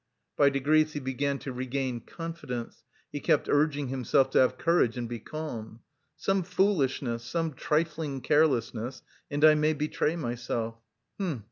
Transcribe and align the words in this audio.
By 0.35 0.49
degrees 0.49 0.93
he 0.93 0.99
began 0.99 1.37
to 1.37 1.53
regain 1.53 1.99
confidence, 1.99 2.81
he 3.11 3.19
kept 3.19 3.47
urging 3.47 3.89
himself 3.89 4.31
to 4.31 4.39
have 4.39 4.57
courage 4.57 4.97
and 4.97 5.07
be 5.07 5.19
calm. 5.19 5.81
"Some 6.17 6.41
foolishness, 6.41 7.23
some 7.23 7.53
trifling 7.53 8.21
carelessness, 8.21 9.03
and 9.29 9.45
I 9.45 9.53
may 9.53 9.73
betray 9.73 10.15
myself! 10.15 10.79